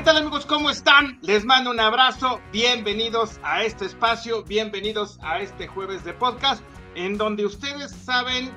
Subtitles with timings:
[0.00, 0.46] ¿qué tal amigos?
[0.46, 1.18] ¿Cómo están?
[1.20, 2.40] Les mando un abrazo.
[2.52, 6.62] Bienvenidos a este espacio, bienvenidos a este jueves de podcast,
[6.94, 8.50] en donde ustedes saben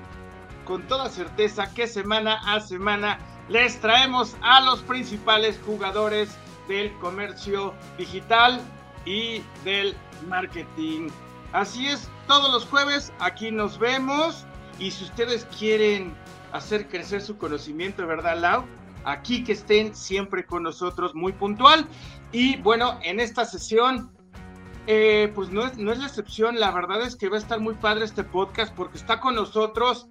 [0.63, 6.33] con toda certeza que semana a semana les traemos a los principales jugadores
[6.69, 8.61] del comercio digital
[9.03, 9.97] y del
[10.29, 11.09] marketing.
[11.51, 14.45] Así es, todos los jueves aquí nos vemos
[14.79, 16.15] y si ustedes quieren
[16.53, 18.65] hacer crecer su conocimiento, ¿verdad, Lau?
[19.05, 21.87] Aquí que estén siempre con nosotros, muy puntual.
[22.31, 24.11] Y bueno, en esta sesión,
[24.87, 27.59] eh, pues no es, no es la excepción, la verdad es que va a estar
[27.59, 30.07] muy padre este podcast porque está con nosotros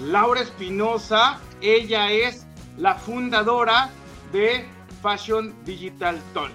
[0.00, 2.46] Laura Espinosa, ella es
[2.78, 3.90] la fundadora
[4.32, 4.66] de
[5.02, 6.50] Fashion Digital Talk.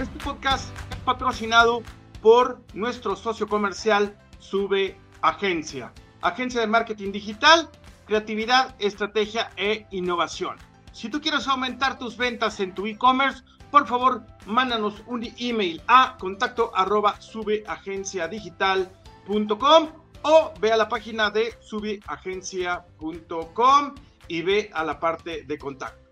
[0.00, 1.82] Este podcast es patrocinado
[2.22, 5.92] por nuestro socio comercial Sube Agencia,
[6.24, 7.70] agencia de marketing digital,
[8.06, 10.56] creatividad, estrategia e innovación.
[10.92, 16.16] Si tú quieres aumentar tus ventas en tu e-commerce, por favor, mándanos un email a
[16.18, 16.72] contacto
[17.18, 19.88] subeagenciadigital.com
[20.22, 23.94] o ve a la página de subeagencia.com
[24.28, 26.02] y ve a la parte de contacto.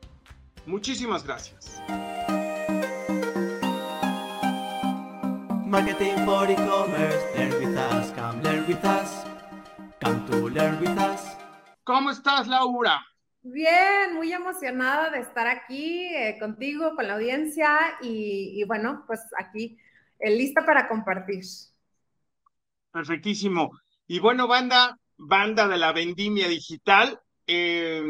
[0.66, 1.80] Muchísimas gracias.
[5.66, 9.31] Marketing for e-commerce, learn with us, learn with us,
[10.02, 11.20] come to learn with us.
[11.84, 13.00] ¿Cómo estás, Laura?
[13.42, 19.20] Bien, muy emocionada de estar aquí eh, contigo, con la audiencia y, y bueno, pues
[19.38, 19.78] aquí
[20.18, 21.42] eh, lista para compartir.
[22.92, 23.70] Perfectísimo.
[24.06, 28.02] Y bueno, banda, banda de la vendimia digital eh,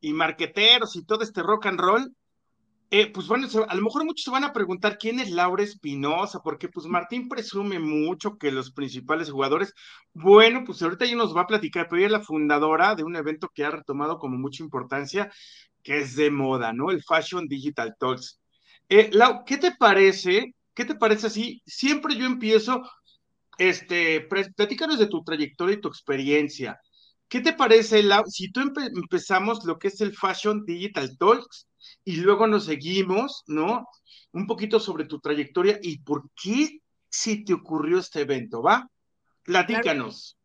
[0.00, 2.16] y marqueteros y todo este rock and roll,
[2.90, 6.40] eh, pues bueno, a lo mejor muchos se van a preguntar quién es Laura Espinosa,
[6.42, 9.72] porque pues Martín presume mucho que los principales jugadores,
[10.12, 13.14] bueno, pues ahorita ya nos va a platicar, pero ella es la fundadora de un
[13.14, 15.30] evento que ha retomado como mucha importancia,
[15.84, 16.90] que es de moda, ¿no?
[16.90, 18.40] El Fashion Digital Talks.
[18.88, 20.54] Eh, Lau, ¿qué te parece?
[20.74, 21.62] ¿Qué te parece así?
[21.64, 22.82] Siempre yo empiezo,
[23.56, 26.80] este, platícanos de tu trayectoria y tu experiencia.
[27.30, 31.68] ¿Qué te parece, Lau, si tú empe- empezamos lo que es el Fashion Digital Talks
[32.04, 33.86] y luego nos seguimos, ¿no?
[34.32, 38.90] Un poquito sobre tu trayectoria y por qué si te ocurrió este evento, ¿va?
[39.44, 40.36] Platícanos.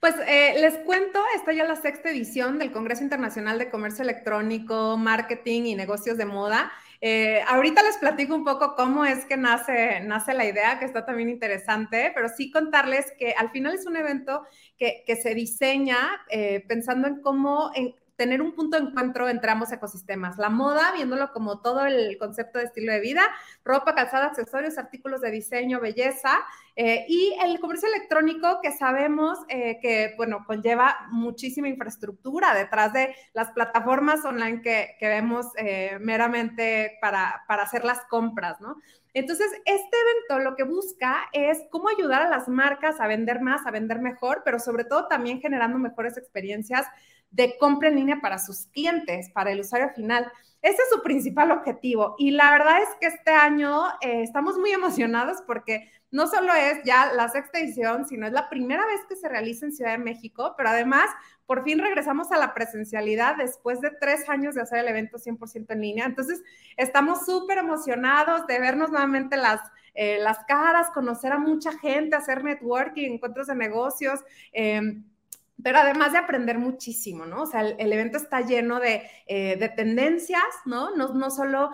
[0.00, 4.96] Pues eh, les cuento, está ya la sexta edición del Congreso Internacional de Comercio Electrónico,
[4.96, 6.72] Marketing y Negocios de Moda.
[7.00, 11.04] Eh, ahorita les platico un poco cómo es que nace, nace la idea, que está
[11.04, 14.42] también interesante, pero sí contarles que al final es un evento
[14.78, 15.98] que, que se diseña
[16.30, 20.38] eh, pensando en cómo en tener un punto de encuentro entre ambos ecosistemas.
[20.38, 23.22] La moda, viéndolo como todo el concepto de estilo de vida,
[23.64, 26.38] ropa, calzado, accesorios, artículos de diseño, belleza,
[26.78, 33.14] eh, y el comercio electrónico que sabemos eh, que, bueno, conlleva muchísima infraestructura detrás de
[33.32, 38.76] las plataformas online que, que vemos eh, meramente para, para hacer las compras, ¿no?
[39.16, 43.66] Entonces, este evento lo que busca es cómo ayudar a las marcas a vender más,
[43.66, 46.86] a vender mejor, pero sobre todo también generando mejores experiencias
[47.30, 50.30] de compra en línea para sus clientes, para el usuario final.
[50.60, 52.14] Ese es su principal objetivo.
[52.18, 56.84] Y la verdad es que este año eh, estamos muy emocionados porque no solo es
[56.84, 60.04] ya la sexta edición, sino es la primera vez que se realiza en Ciudad de
[60.04, 61.08] México, pero además
[61.46, 65.66] por fin regresamos a la presencialidad después de tres años de hacer el evento 100%
[65.70, 66.04] en línea.
[66.04, 66.42] Entonces,
[66.76, 69.60] estamos súper emocionados de vernos nuevamente las,
[69.94, 74.20] eh, las caras, conocer a mucha gente, hacer networking, encuentros de negocios.
[74.52, 75.00] Eh,
[75.62, 77.44] pero además de aprender muchísimo, ¿no?
[77.44, 80.94] O sea, el, evento está lleno de, eh, de tendencias, ¿no?
[80.94, 81.70] No, no solo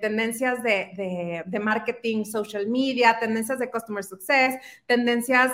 [0.00, 5.52] tendencias de, de, marketing, social media, tendencias de customer success, tendencias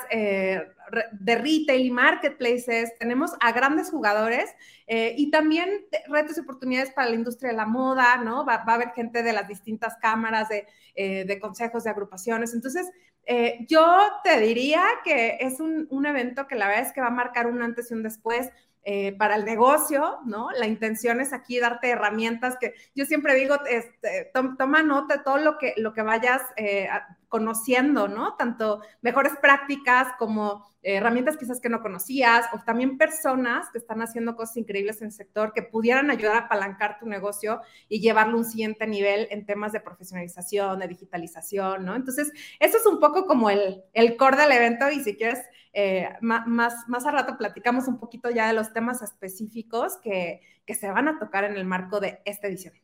[1.12, 4.50] de retail y marketplaces, tenemos a grandes jugadores
[4.86, 8.44] eh, y también retos y oportunidades para la industria de la moda, ¿no?
[8.44, 12.54] Va, va a haber gente de las distintas cámaras, de, eh, de consejos, de agrupaciones.
[12.54, 12.90] Entonces,
[13.24, 17.06] eh, yo te diría que es un, un, evento que la verdad es que va
[17.06, 18.50] a marcar un antes y un después
[18.84, 20.50] eh, para el negocio, ¿no?
[20.50, 25.22] La intención es aquí darte herramientas que yo siempre digo, este, to toma nota de
[25.22, 26.88] todo lo que, lo que vayas eh,
[27.32, 28.34] conociendo, ¿no?
[28.34, 34.02] Tanto mejores prácticas como eh, herramientas quizás que no conocías o también personas que están
[34.02, 38.34] haciendo cosas increíbles en el sector que pudieran ayudar a apalancar tu negocio y llevarlo
[38.34, 41.96] a un siguiente nivel en temas de profesionalización, de digitalización, ¿no?
[41.96, 42.30] Entonces,
[42.60, 45.40] eso es un poco como el, el core del evento y si quieres,
[45.72, 50.74] eh, más, más a rato platicamos un poquito ya de los temas específicos que, que
[50.74, 52.74] se van a tocar en el marco de esta edición.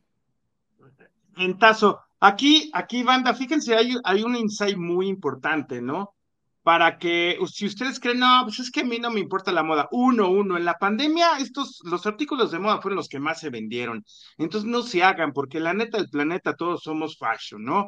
[1.37, 2.08] Ventazo.
[2.19, 6.13] Aquí, aquí, banda, fíjense, hay, un insight muy importante, ¿no?
[6.61, 9.63] para que, si ustedes creen, no, pues es que a mí no me importa la
[9.63, 9.87] moda.
[9.91, 13.49] Uno, uno, en la pandemia, estos, los artículos de moda fueron los que más se
[13.49, 14.05] vendieron.
[14.37, 17.87] Entonces no se hagan, porque la neta del planeta todos somos fashion, ¿no?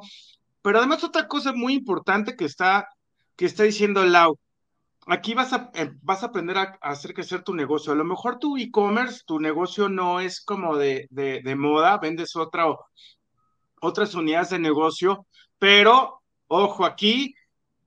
[0.62, 2.88] Pero además otra cosa muy importante que está,
[3.36, 4.40] que está diciendo Lau,
[5.08, 7.94] aquí vas a, eh, vas a aprender a, hacer crecer tu negocio.
[7.94, 12.36] A lo mejor tu e-commerce, tu negocio no es como de, de, de moda, vendes
[12.36, 12.66] otra,
[13.82, 15.28] otras unidades de negocio,
[15.60, 17.36] pero ojo aquí,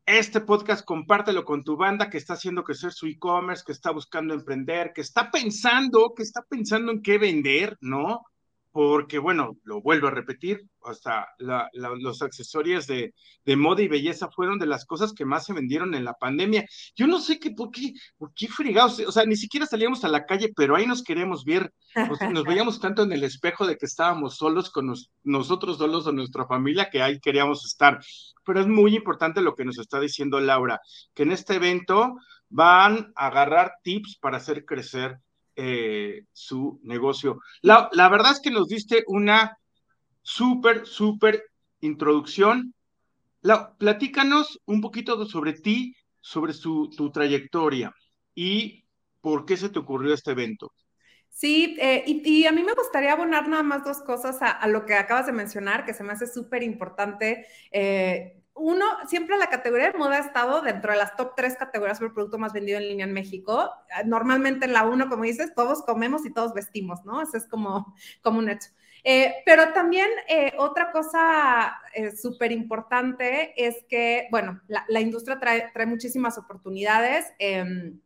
[0.06, 4.34] este podcast compártelo con tu banda que está haciendo crecer su e-commerce, que está buscando
[4.34, 8.22] emprender, que está pensando, que está pensando en qué vender, ¿no?
[8.74, 13.14] Porque bueno, lo vuelvo a repetir, hasta los accesorios de,
[13.56, 16.66] moda y belleza fueron de las cosas que más se vendieron en la pandemia.
[16.96, 20.08] Yo no sé qué, por qué, por qué fregados, o sea, ni siquiera salíamos a
[20.08, 21.72] la calle, pero ahí nos queremos ver,
[22.32, 24.92] nos veíamos tanto en el espejo de que estábamos solos con
[25.22, 28.00] nosotros solos o nuestra familia que ahí queríamos estar.
[28.44, 30.80] Pero es muy importante lo que nos está diciendo Laura,
[31.14, 32.16] que en este evento
[32.48, 35.20] van a agarrar tips para hacer crecer
[35.56, 37.40] eh, su negocio.
[37.62, 39.56] La, la, verdad es que nos diste una
[40.22, 41.44] súper, súper
[41.80, 42.74] introducción.
[43.40, 47.94] La, platícanos un poquito sobre ti, sobre su, tu trayectoria
[48.34, 48.84] y
[49.20, 50.72] por qué se te ocurrió este evento.
[51.30, 54.94] Sí, eh, y, a mí me gustaría abonar nada más dos cosas a, lo que
[54.94, 57.46] acabas de mencionar, que se me hace súper importante.
[57.72, 61.98] Eh, uno, siempre la categoría de moda ha estado dentro de las top tres categorías
[61.98, 63.70] por producto más vendido en línea en México.
[64.06, 67.20] Normalmente en la uno, como dices, todos comemos y todos vestimos, ¿no?
[67.20, 68.70] Eso es como, como un hecho.
[69.06, 75.38] Eh, pero también eh, otra cosa eh, súper importante es que, bueno, la, la industria
[75.38, 77.26] trae, trae, muchísimas oportunidades.
[77.38, 78.00] Em,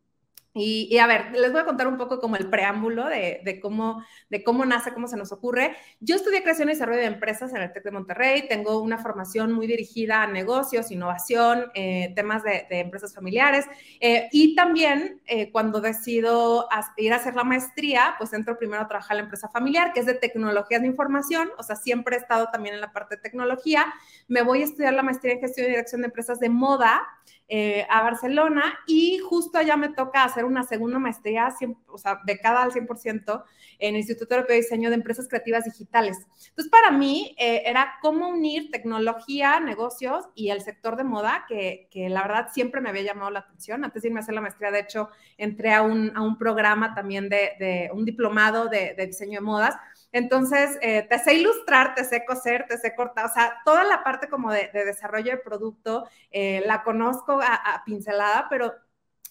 [0.54, 4.42] y, a ver, les voy a contar un poco como el preámbulo de, cómo, de
[4.42, 5.76] cómo nace, cómo se nos ocurre.
[6.00, 9.52] Yo estudié creación y desarrollo de empresas en el TEC de Monterrey, tengo una formación
[9.52, 13.66] muy dirigida a negocios, innovación, eh, temas de, empresas familiares
[14.00, 18.88] eh, y también eh, cuando decido ir a hacer la maestría, pues entro primero a
[18.88, 22.18] trabajar en la empresa familiar, que es de tecnologías de información, o sea, siempre he
[22.18, 23.86] estado también en la parte de tecnología.
[24.26, 27.06] Me voy a estudiar la maestría en gestión y dirección de empresas de moda
[27.50, 31.54] eh, a Barcelona y justo allá me toca hacer una segunda maestría,
[31.88, 33.44] o sea, becada al 100%
[33.78, 36.18] en el Instituto Europeo de Diseño de Empresas Creativas Digitales.
[36.48, 41.88] Entonces, para mí eh, era cómo unir tecnología, negocios y el sector de moda, que,
[41.90, 43.84] que, la verdad siempre me había llamado la atención.
[43.84, 46.94] Antes de irme a hacer la maestría, de hecho, entré a un, a un programa
[46.94, 49.76] también de, de un diplomado de, de diseño de modas
[50.12, 54.02] entonces, eh, te sé ilustrar, te sé coser, te sé cortar, o sea, toda la
[54.02, 58.72] parte como de, desarrollo de producto eh, la conozco a, pincelada, pero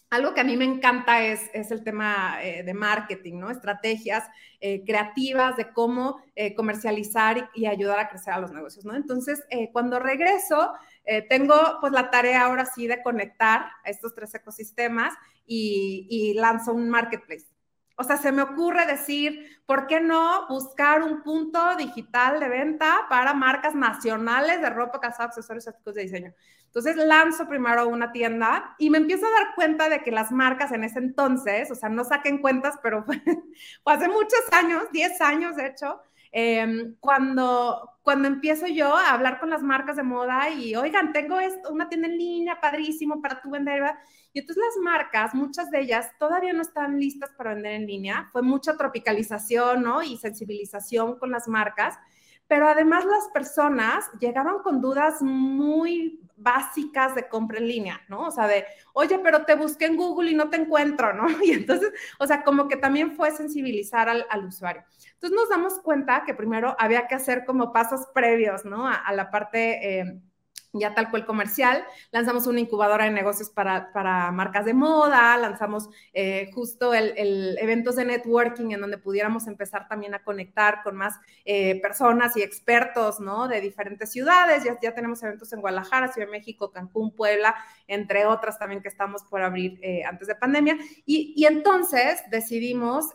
[0.09, 3.49] algo que a mí me encanta es, es el tema eh, de marketing, ¿no?
[3.49, 4.23] Estrategias
[4.59, 6.19] creativas de cómo
[6.55, 8.95] comercializar y, ayudar a crecer a los negocios, ¿no?
[8.95, 10.73] Entonces, cuando regreso,
[11.29, 15.13] tengo pues la tarea ahora sí de conectar a estos tres ecosistemas
[15.47, 17.47] y, lanzo un marketplace.
[17.95, 23.07] O sea, se me ocurre decir, ¿por qué no buscar un punto digital de venta
[23.09, 26.33] para marcas nacionales de ropa, calzado, accesorios, artículos de diseño?
[26.67, 30.71] Entonces lanzo primero una tienda y me empiezo a dar cuenta de que las marcas
[30.71, 33.21] en ese entonces, o sea, no saquen cuentas, pero fue,
[33.85, 39.49] hace muchos años, 10 años de hecho, em, cuando, cuando empiezo yo a hablar con
[39.49, 43.49] las marcas de moda y, oigan, tengo esto, una tienda en línea padrísimo para tu
[43.49, 43.83] vender,
[44.33, 48.29] y entonces las marcas, muchas de ellas todavía no están listas para vender en línea.
[48.31, 50.03] Fue mucha tropicalización, ¿no?
[50.03, 51.97] Y sensibilización con las marcas.
[52.47, 58.27] Pero además las personas llegaban con dudas muy básicas de compra en línea, ¿no?
[58.27, 61.27] O sea, de, oye, pero te busqué en Google y no te encuentro, ¿no?
[61.43, 64.83] Y entonces, o sea, como que también fue sensibilizar al, usuario.
[65.13, 68.87] Entonces nos damos cuenta que primero había que hacer como pasos previos, ¿no?
[68.87, 69.99] A, la parte...
[69.99, 70.21] Eh,
[70.73, 71.83] ya tal cual comercial.
[72.11, 77.95] Lanzamos una incubadora de negocios para, para marcas de moda, lanzamos eh, justo el, eventos
[77.95, 83.19] de networking en donde pudiéramos empezar también a conectar con más eh, personas y expertos,
[83.19, 83.47] ¿no?
[83.47, 84.63] De diferentes ciudades.
[84.63, 87.55] Ya, ya tenemos eventos en Guadalajara, Ciudad de México, Cancún, Puebla,
[87.87, 90.77] entre otras también que estamos por abrir eh, antes de pandemia.
[91.05, 93.07] Y, y entonces decidimos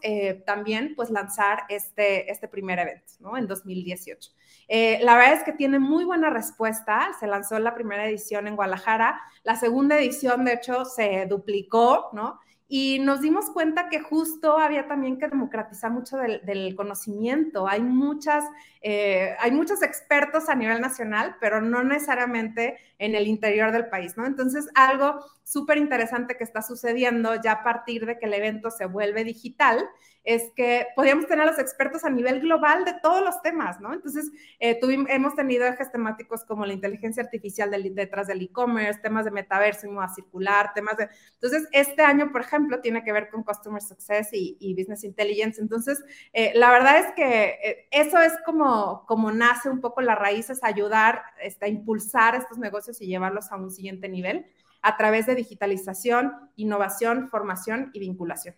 [0.47, 3.37] también pues lanzar este, este primer evento, ¿no?
[3.37, 4.33] En 2018.
[4.69, 7.11] Eh, la verdad es que tiene muy buena respuesta.
[7.21, 9.21] Se lanzó la primera edición en Guadalajara.
[9.45, 12.39] La segunda edición, de hecho, se duplicó, ¿no?
[12.75, 17.69] Y nos dimos cuenta que justo había también que democratizar mucho del, conocimiento.
[17.69, 18.45] Hay, muchas,
[18.81, 24.17] eh, hay muchos expertos a nivel nacional, pero no necesariamente en el interior del país,
[24.17, 24.25] ¿no?
[24.25, 28.87] Entonces, algo súper interesante que está sucediendo ya a partir de que el evento se
[28.87, 29.87] vuelve digital
[30.25, 33.93] es que podíamos tener a los expertos a nivel global de todos los temas, ¿no?
[33.93, 39.31] Entonces, eh, hemos tenido ejes temáticos como la inteligencia artificial detrás del e-commerce, temas de
[39.31, 41.09] metaverso y moda circular, temas de...
[41.35, 45.61] Entonces, este año, por ejemplo, tiene que ver con Customer Success y, Business Intelligence.
[45.61, 46.03] Entonces,
[46.33, 50.51] eh, la verdad es que eh, eso es como, como nace un poco la raíz,
[50.51, 54.47] es ayudar este, a impulsar estos negocios y llevarlos a un siguiente nivel
[54.83, 58.57] a través de digitalización, innovación, formación y vinculación.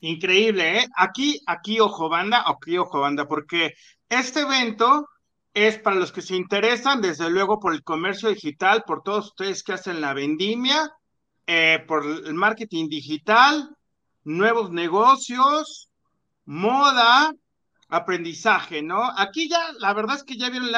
[0.00, 0.88] Increíble, ¿eh?
[0.96, 3.74] Aquí, aquí, ojo banda, aquí, ojo banda, porque
[4.08, 5.06] este evento
[5.52, 9.62] es para los que se interesan, desde luego, por el comercio digital, por todos ustedes
[9.62, 10.90] que hacen la vendimia,
[11.46, 13.68] eh, por el marketing digital,
[14.24, 15.90] nuevos negocios,
[16.46, 17.32] moda,
[17.88, 19.02] aprendizaje, ¿no?
[19.18, 20.70] Aquí ya, la verdad es que ya vieron,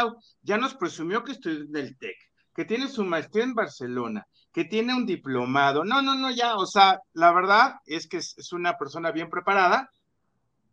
[0.42, 2.16] ya nos presumió que estoy del TEC,
[2.54, 5.84] que tiene su maestría en Barcelona, que tiene un diplomado.
[5.84, 9.90] No, no, no, ya, o sea, la verdad es que es, una persona bien preparada,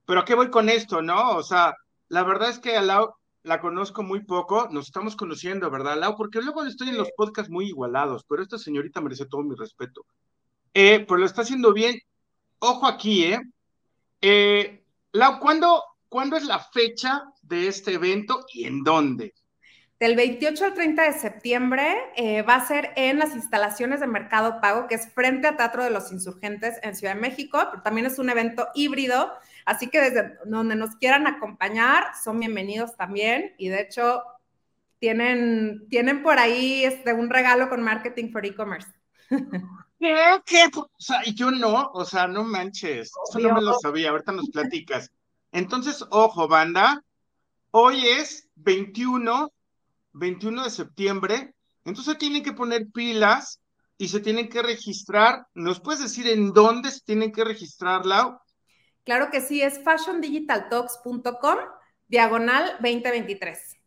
[0.05, 1.37] pero ¿a qué voy con esto, no?
[1.37, 1.75] O sea,
[2.09, 6.15] la verdad es que a Lau la conozco muy poco, nos estamos conociendo, ¿verdad, Lau?
[6.17, 10.05] Porque luego estoy en los podcasts muy igualados, pero esta señorita merece todo mi respeto.
[10.73, 11.99] Eh, pues lo está haciendo bien.
[12.59, 13.39] Ojo aquí, ¿eh?
[14.21, 14.83] eh
[15.13, 19.33] Lau, ¿cuándo, ¿cuándo es la fecha de este evento y en dónde?
[19.99, 24.61] Del 28 al 30 de septiembre eh, va a ser en las instalaciones de Mercado
[24.61, 28.07] Pago, que es frente a Teatro de los Insurgentes en Ciudad de México, pero también
[28.07, 29.29] es un evento híbrido,
[29.65, 34.23] así que desde donde nos quieran acompañar son bienvenidos también y de hecho
[34.99, 38.87] tienen, tienen por ahí este, un regalo con Marketing for E-Commerce.
[39.99, 40.41] ¿Qué?
[40.45, 40.69] ¿Qué?
[40.73, 44.49] O sea, yo no, o sea, no manches, eso no me lo sabía, ahorita nos
[44.49, 45.11] platicas.
[45.51, 47.03] Entonces, ojo, banda,
[47.71, 49.51] hoy es 21
[50.13, 51.53] 21 de septiembre,
[51.85, 53.61] entonces tienen que poner pilas
[53.97, 55.45] y se tienen que registrar.
[55.53, 58.39] ¿Nos puedes decir en dónde se tienen que registrar, Lau?
[59.03, 61.57] Claro que sí, es fashiondigitaltalks.com,
[62.07, 63.77] diagonal 2023.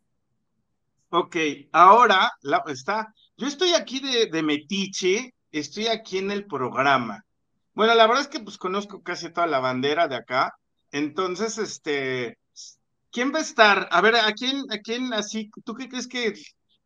[1.09, 1.37] Ok,
[1.71, 2.31] ahora
[2.67, 3.13] está.
[3.37, 7.23] Yo estoy aquí de, de Metiche, estoy aquí en el programa.
[7.73, 10.55] Bueno, la verdad es que pues conozco casi toda la bandera de acá.
[10.91, 12.37] Entonces, este,
[13.13, 13.87] ¿Quién va a estar?
[13.91, 16.33] A ver, ¿a quién, a quién así, tú qué crees que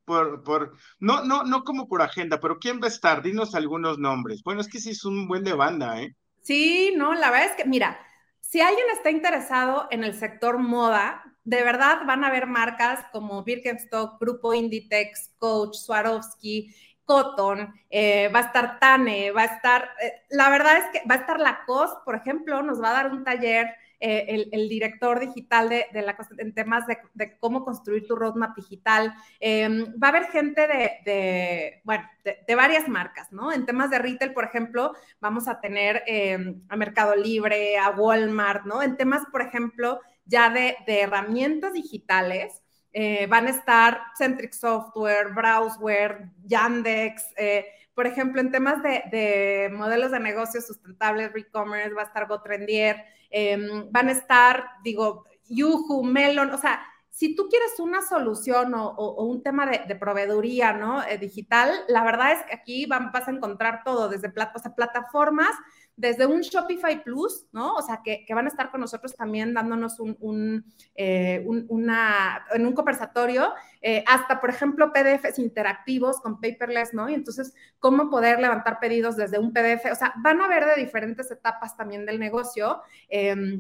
[0.04, 3.22] por, por, no, no, no como por agenda, pero quién va a estar?
[3.24, 4.44] Dinos algunos nombres.
[4.44, 6.14] Bueno, es que sí es un buen de banda, ¿eh?
[6.42, 7.98] Sí, no, la verdad es que, mira,
[8.42, 13.44] si alguien está interesado en el sector moda, de verdad van a haber marcas como
[13.44, 20.12] Birkenstock, Grupo Inditex, Coach, Swarovski, Cotton, eh, va a estar Tane, va a estar, eh,
[20.30, 23.24] la verdad es que va a estar Lacoste, por ejemplo, nos va a dar un
[23.24, 29.14] taller eh, el, director digital de, la, en temas de, cómo construir tu roadmap digital.
[29.40, 30.68] Em, va a haber gente
[31.04, 33.52] de, bueno, de, varias marcas, ¿no?
[33.52, 38.66] En temas de retail, por ejemplo, vamos a tener em, a Mercado Libre, a Walmart,
[38.66, 38.84] ¿no?
[38.84, 42.62] En temas, por ejemplo, ya de, herramientas digitales.
[42.94, 47.66] Eh, van a estar Centric Software, Browseware, Yandex, eh,
[47.98, 53.92] por ejemplo, en temas de, modelos de negocios sustentables, e-commerce, va a estar GoTrendier, em,
[53.92, 59.42] van a estar, digo, Yuhu, Melon, o sea, si tú quieres una solución o, un
[59.42, 61.02] tema de, proveeduría, ¿no?
[61.02, 65.50] Eh, digital, la verdad es que aquí vas a encontrar todo, desde plataformas
[65.98, 67.74] desde un Shopify Plus, ¿no?
[67.74, 70.64] O sea, que, van a estar con nosotros también dándonos un,
[70.96, 73.52] eh, una, en un conversatorio,
[73.82, 77.10] eh, hasta, por ejemplo, PDFs interactivos con paperless, ¿no?
[77.10, 79.92] Y entonces, cómo poder levantar pedidos desde un PDF.
[79.92, 82.82] O sea, van a ver de diferentes etapas también del negocio.
[83.10, 83.60] Em,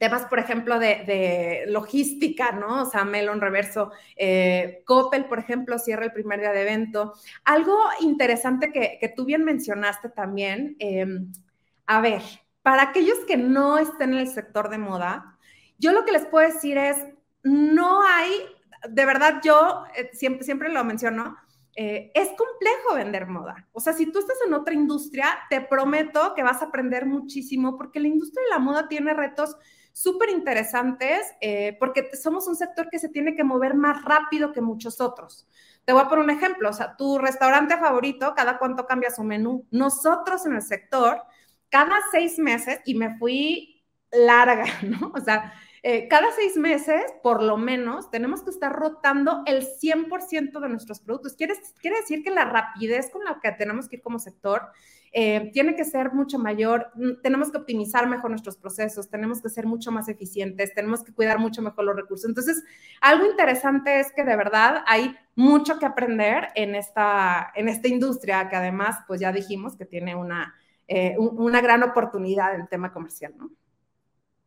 [0.00, 2.82] temas, por ejemplo, de, logística, ¿no?
[2.82, 7.14] O sea, Melon Reverso, eh, Coppel, por ejemplo, cierra el primer día de evento.
[7.44, 11.30] Algo interesante que, que tú bien mencionaste también, em,
[11.88, 12.22] a ver,
[12.62, 15.38] para aquellos que no estén en el sector de moda,
[15.78, 16.98] yo lo que les puedo decir es,
[17.42, 18.30] no hay,
[18.90, 21.34] de verdad yo eh, siempre, siempre lo menciono,
[21.74, 23.66] eh, es complejo vender moda.
[23.72, 27.78] O sea, si tú estás en otra industria, te prometo que vas a aprender muchísimo
[27.78, 29.56] porque la industria de la moda tiene retos
[29.94, 34.60] súper interesantes eh, porque somos un sector que se tiene que mover más rápido que
[34.60, 35.48] muchos otros.
[35.86, 39.24] Te voy a poner un ejemplo, o sea, tu restaurante favorito, cada cuánto cambia su
[39.24, 39.66] menú.
[39.70, 41.22] Nosotros en el sector
[41.70, 45.12] cada seis meses, y me fui larga, ¿no?
[45.14, 50.60] O sea, eh, cada seis meses, por lo menos, tenemos que estar rotando el 100%
[50.60, 51.34] de nuestros productos.
[51.36, 54.68] Quiere, quiere decir que la rapidez con la que tenemos que ir como sector
[55.12, 56.90] eh, tiene que ser mucho mayor.
[56.94, 61.14] Mm, tenemos que optimizar mejor nuestros procesos, tenemos que ser mucho más eficientes, tenemos que
[61.14, 62.28] cuidar mucho mejor los recursos.
[62.28, 62.62] Entonces,
[63.00, 68.48] algo interesante es que de verdad hay mucho que aprender en esta, en esta industria
[68.48, 70.54] que además, pues ya dijimos que tiene una
[70.88, 73.50] eh, una gran oportunidad en el tema comercial, ¿no?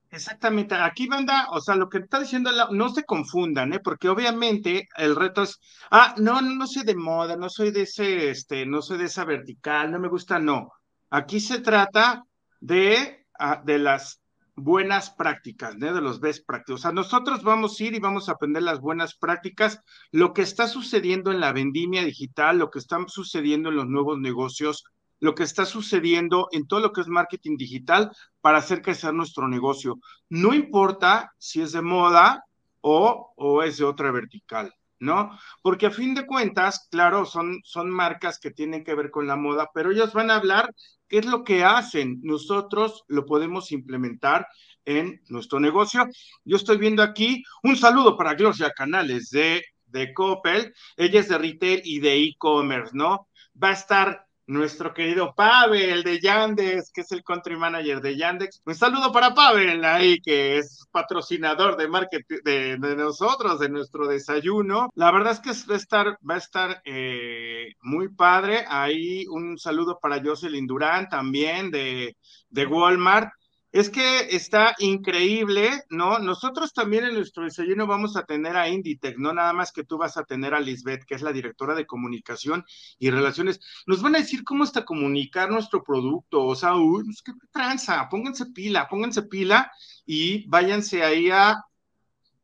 [0.09, 3.79] Exactamente, aquí banda, o sea, lo que está diciendo, no se confundan, ¿eh?
[3.79, 5.57] Porque obviamente el reto es,
[5.89, 9.05] ah, no, no, no soy de moda, no soy de ese, este, no soy de
[9.05, 10.73] esa vertical, no me gusta, no.
[11.11, 12.25] Aquí se trata
[12.59, 14.21] de, ah, de las
[14.55, 15.93] buenas prácticas, ¿no?
[15.93, 16.79] de los best practices.
[16.79, 19.79] O sea, nosotros vamos a ir y vamos a aprender las buenas prácticas,
[20.11, 24.19] lo que está sucediendo en la vendimia digital, lo que está sucediendo en los nuevos
[24.19, 24.83] negocios,
[25.21, 28.11] lo que está sucediendo en todo lo que es marketing digital
[28.41, 29.99] para hacer crecer nuestro negocio.
[30.29, 32.43] No importa si es de moda
[32.81, 35.37] o, o es de otra vertical, ¿no?
[35.61, 39.35] Porque a fin de cuentas, claro, son, son marcas que tienen que ver con la
[39.35, 40.73] moda, pero ellos van a hablar
[41.07, 42.19] qué es lo que hacen.
[42.23, 44.47] Nosotros lo podemos implementar
[44.85, 46.07] en nuestro negocio.
[46.43, 50.73] Yo estoy viendo aquí un saludo para Gloria Canales de, de Coppel.
[50.97, 53.27] Ella es de retail y de e-commerce, ¿no?
[53.61, 58.61] Va a estar nuestro querido Pavel de Yandex, que es el country manager de Yandex.
[58.65, 64.89] Un saludo para Pavel ahí, que es patrocinador de marketing de, nosotros, de nuestro desayuno.
[64.95, 68.65] La verdad es que va a estar, va a estar eh, muy padre.
[68.67, 72.15] Ahí un saludo para Jocelyn Durán también de,
[72.49, 73.29] de Walmart.
[73.71, 76.19] Es que está increíble, ¿no?
[76.19, 79.97] Nosotros también en nuestro desayuno vamos a tener a Inditex, no nada más que tú
[79.97, 82.65] vas a tener a Lisbeth, que es la directora de comunicación
[82.99, 83.61] y relaciones.
[83.85, 88.09] Nos van a decir cómo está comunicar nuestro producto, o sea, uy, pues, qué tranza,
[88.09, 89.71] pónganse pila, pónganse pila
[90.05, 91.55] y váyanse ahí a,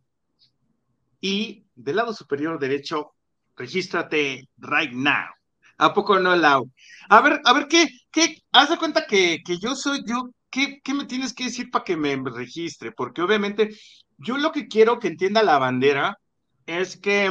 [1.21, 3.13] y del lado superior derecho,
[3.55, 5.36] regístrate right now.
[5.77, 6.71] ¿A poco no, Lau?
[7.09, 8.37] A ver, a ver, ¿qué, qué?
[8.51, 11.83] Haz de cuenta que, que yo soy, yo, ¿qué, ¿qué me tienes que decir para
[11.85, 12.91] que me registre?
[12.91, 13.69] Porque obviamente
[14.17, 16.17] yo lo que quiero que entienda la bandera
[16.65, 17.29] es que,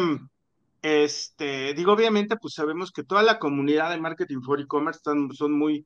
[0.83, 5.85] este, digo, obviamente, pues sabemos que toda la comunidad de marketing for e-commerce son muy,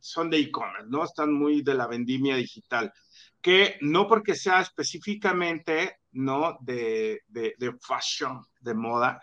[0.00, 1.04] son de e-commerce, ¿no?
[1.04, 2.92] Están muy de la vendimia digital,
[3.40, 6.58] que no porque sea específicamente, ¿no?
[6.60, 9.20] De, de, de fashion, de moda,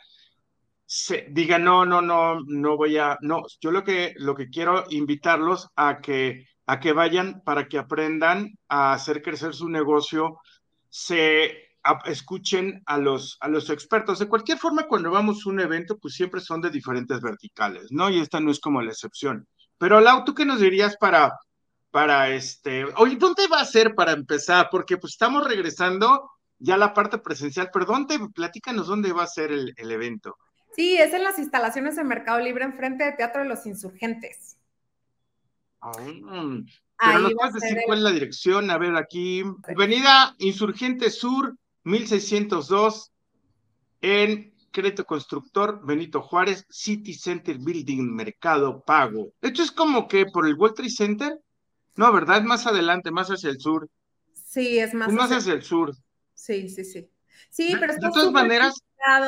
[1.30, 5.70] diga, no, no, no, no voy a, no, yo lo que, lo que quiero invitarlos
[5.76, 10.40] a que, a que vayan para que aprendan a hacer crecer su negocio,
[10.90, 11.66] se
[12.06, 14.20] escuchen a los, a los expertos.
[14.20, 18.10] De cualquier forma, cuando vamos a un evento, pues siempre son de diferentes verticales, ¿no?
[18.10, 19.48] Y esta no es como la excepción.
[19.78, 21.34] Pero Lau, ¿tú qué nos dirías para,
[21.92, 24.70] para este, oye, ¿dónde va a ser para empezar?
[24.72, 29.28] Porque pues estamos regresando ya a la parte presencial, pero ¿dónde, platícanos dónde va a
[29.28, 30.38] ser el, el evento?
[30.76, 34.58] Sí, es en las instalaciones de Mercado Libre, enfrente de Teatro de los Insurgentes.
[35.80, 38.70] Ah, pero nos puedes decir cuál es la dirección.
[38.70, 39.44] A ver, aquí.
[39.68, 43.12] Avenida Insurgente Sur, 1602,
[44.02, 49.32] en Crédito Constructor, Benito Juárez, City Center Building, Mercado Pago.
[49.42, 51.40] Esto es como que por el World Trade Center.
[51.96, 52.40] No, ¿verdad?
[52.40, 53.90] Es más adelante, más hacia el sur.
[54.34, 55.08] Sí, es más.
[55.08, 55.96] Es más hacia el sur.
[56.34, 57.10] Sí, sí, sí.
[57.50, 58.74] Sí, pero de todas maneras,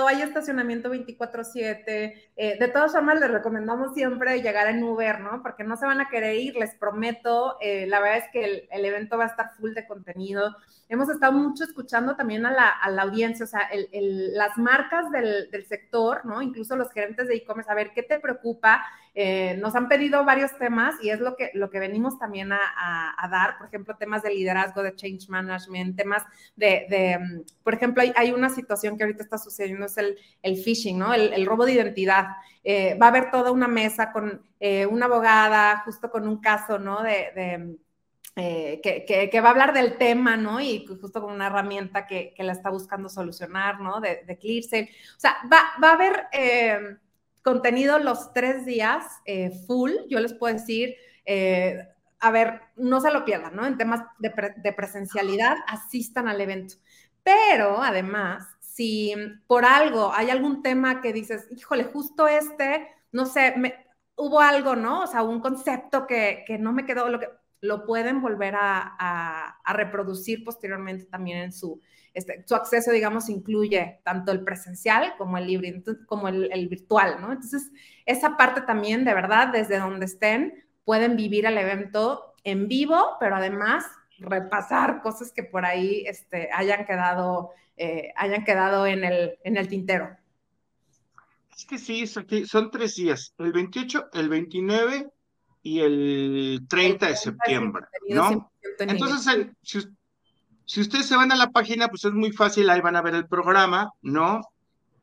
[0.08, 2.32] hay estacionamiento 24/7.
[2.36, 5.42] Eh, de todas formas, les recomendamos siempre llegar en Uber, ¿no?
[5.44, 7.58] Porque no se van a querer ir, les prometo.
[7.62, 10.56] Eh, la verdad es que el, evento va a estar full de contenido.
[10.90, 16.26] Hemos estado mucho escuchando también a la, audiencia, o sea, el, las marcas del, sector,
[16.26, 16.42] ¿no?
[16.42, 18.86] Incluso los gerentes de e-commerce, a ver, ¿qué te preocupa?
[19.14, 23.28] Eh, nos han pedido varios temas y es lo que, lo que venimos también a,
[23.30, 26.24] dar, por ejemplo, temas de liderazgo, de change management, temas
[26.56, 30.18] de, mm, por ejemplo, hay, una situación que ahorita está sucediendo, es el,
[30.64, 31.14] phishing, ¿no?
[31.14, 32.28] El, robo de identidad.
[32.64, 36.80] Eh, va a haber toda una mesa con eh, una abogada, justo con un caso,
[36.80, 37.02] ¿no?
[37.04, 37.78] De, de
[38.40, 38.82] eh,
[39.32, 40.62] que, va a hablar del tema, ¿no?
[40.62, 44.00] Y justo con una herramienta que, la está buscando solucionar, ¿no?
[44.00, 44.92] De, de ClearSale.
[45.18, 46.98] O sea, va, a haber eh,
[47.42, 50.96] contenido los tres días eh, full, yo les puedo decir,
[52.20, 53.66] a ver, no se lo pierdan, ¿no?
[53.66, 56.76] En temas de, pre presencialidad, asistan al evento.
[57.24, 59.16] Pero además, si
[59.48, 64.76] por algo hay algún tema que dices, híjole, justo este, no sé, me, hubo algo,
[64.76, 65.02] ¿no?
[65.02, 67.30] O sea, un concepto que no me quedó, lo que
[67.62, 71.82] lo pueden volver a, reproducir posteriormente también en su,
[72.14, 77.32] este, su acceso, digamos, incluye tanto el presencial como el libre, como el, virtual, ¿no?
[77.32, 77.72] Entonces,
[78.06, 83.36] esa parte también, de verdad, desde donde estén, pueden vivir el evento en vivo, pero
[83.36, 83.86] además
[84.20, 89.68] repasar cosas que por ahí este, hayan quedado, eh, hayan quedado en el, en el
[89.68, 90.16] tintero.
[91.56, 95.12] Es que sí, son tres días, el 28, el 29
[95.62, 98.52] y el 30 de septiembre, ¿no?
[98.80, 99.80] Entonces, si,
[100.66, 103.16] si ustedes se van a la página, pues es muy fácil, ahí van a ver
[103.16, 104.42] el programa, ¿no?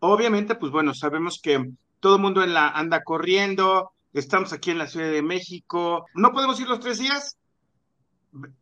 [0.01, 4.79] Obviamente, pues bueno, sabemos que todo el mundo en la, anda corriendo, estamos aquí en
[4.79, 7.39] la Ciudad de México, ¿no podemos ir los tres días?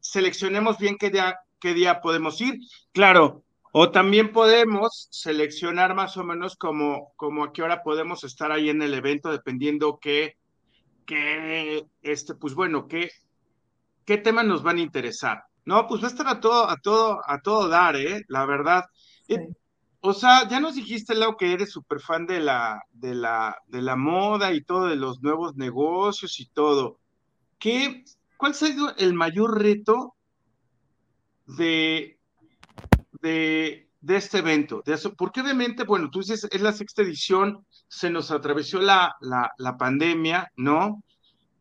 [0.00, 2.60] Seleccionemos bien qué día, qué día podemos ir.
[2.92, 8.52] Claro, o también podemos seleccionar más o menos como, como a qué hora podemos estar
[8.52, 10.36] ahí en el evento, dependiendo qué,
[11.06, 13.10] qué, este, pues bueno, qué,
[14.04, 15.44] qué temas nos van a interesar.
[15.64, 18.24] No, pues va a estar a todo, a todo, a todo dar, ¿eh?
[18.28, 18.84] La verdad.
[19.28, 19.48] Eh,
[20.00, 23.82] o sea, ya nos dijiste, Lau, que eres súper fan de la, de la, de
[23.82, 26.98] la moda y todo, de los nuevos negocios y todo.
[27.58, 28.04] ¿Qué,
[28.36, 30.16] ¿Cuál ha sido el mayor reto
[31.46, 32.18] de,
[33.20, 34.82] de, este evento?
[34.84, 39.14] De eso, porque obviamente, bueno, tú dices, es la sexta edición, se nos atravesó la,
[39.20, 41.02] la, pandemia, ¿no?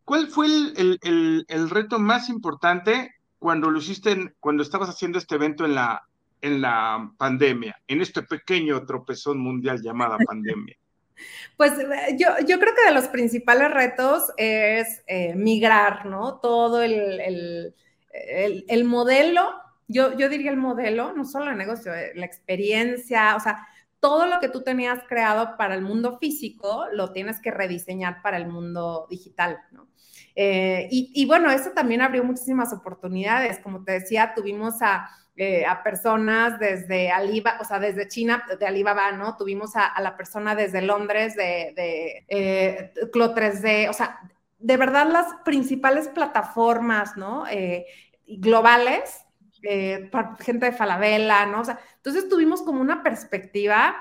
[0.06, 5.36] ¿Cuál fue el, el, el, reto más importante cuando lo hiciste, cuando estabas haciendo este
[5.36, 6.04] evento en la,
[6.40, 10.78] en la pandemia, en este pequeño tropezón mundial llamada pandemia?
[11.58, 16.40] Pues eh, yo, yo, creo que de los principales retos es eh, migrar, ¿no?
[16.40, 19.52] Todo el, el, el modelo
[19.92, 23.68] yo, diría el modelo, no solo el negocio, eh, la experiencia, o sea,
[24.02, 28.36] todo lo que tú tenías creado para el mundo físico lo tienes que rediseñar para
[28.36, 29.88] el mundo digital, ¿no?
[30.36, 33.60] Eh, y, bueno, eso también abrió muchísimas oportunidades.
[33.60, 39.12] Como te decía, tuvimos a, eh, personas desde Alibaba, o sea, desde China, de Alibaba,
[39.12, 39.38] ¿no?
[39.38, 44.20] Tuvimos a, la persona desde Londres, de, de Clo 3D, o sea,
[44.58, 47.46] de verdad las principales plataformas, ¿no?
[48.28, 49.26] globales
[49.64, 51.62] eh, gente de Falabella, ¿no?
[51.62, 53.96] O sea, entonces tuvimos como una perspectiva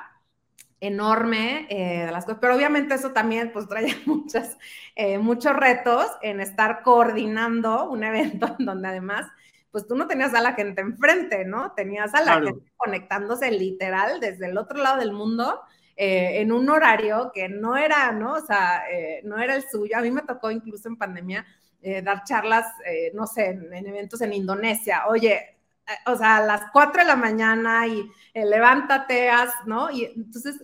[0.81, 4.57] enorme eh, de las cosas, pero obviamente eso también pues traía muchas,
[4.97, 9.27] eh, muchos retos en estar coordinando un evento en donde además
[9.71, 11.73] pues tú no tenías a la gente enfrente, ¿no?
[11.73, 15.61] Tenías a la gente conectándose literal desde el otro lado del mundo
[16.03, 18.33] en un horario que no era, ¿no?
[18.33, 18.83] O sea,
[19.23, 19.97] no era el suyo.
[19.97, 21.47] A mí me tocó incluso en pandemia
[21.83, 25.05] eh, dar charlas, eh, no sé, en, eventos en Indonesia.
[25.09, 29.91] Oye, eh, o sea, a las 4 de la mañana y levántate, haz, ¿no?
[29.91, 30.63] Y entonces,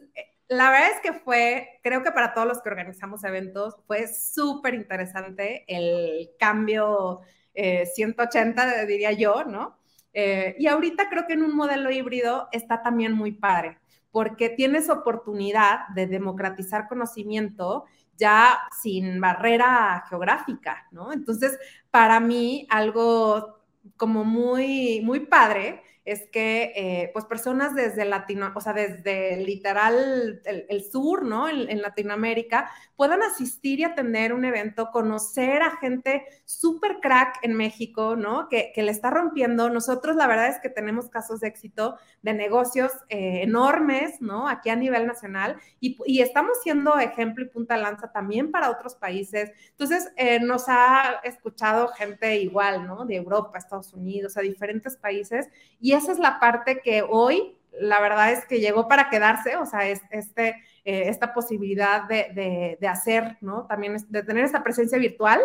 [0.49, 4.75] la verdad es que fue, creo que para todos los que organizamos eventos, fue súper
[4.75, 7.23] interesante el cambio
[7.55, 9.79] 180, diría yo, ¿no?
[10.13, 13.79] y ahorita creo que en un modelo híbrido está también muy padre,
[14.11, 17.85] porque tienes oportunidad de democratizar conocimiento
[18.17, 21.13] ya sin barrera geográfica, ¿no?
[21.13, 21.59] Entonces,
[21.91, 23.61] para mí, algo
[23.97, 30.41] como muy, muy padre es que eh, pues personas desde Latino, o sea, desde literal
[30.45, 31.49] el, sur, ¿no?
[31.49, 38.15] En, Latinoamérica, puedan asistir y atender un evento, conocer a gente súper crack en México,
[38.15, 38.49] ¿no?
[38.49, 39.69] Que, le está rompiendo.
[39.69, 44.47] Nosotros la verdad es que tenemos casos de éxito de negocios eh, enormes, ¿no?
[44.49, 49.51] Aquí a nivel nacional y, estamos siendo ejemplo y punta lanza también para otros países.
[49.71, 53.05] Entonces, eh, nos ha escuchado gente igual, ¿no?
[53.07, 55.49] De Europa, Estados Unidos, a diferentes países
[55.81, 59.67] y esa es la parte que hoy, la verdad es que llegó para quedarse, o
[59.67, 63.67] sea, es, este, eh, esta posibilidad de, hacer, ¿no?
[63.67, 65.41] También de tener esta presencia virtual.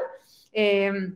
[0.53, 1.15] Em,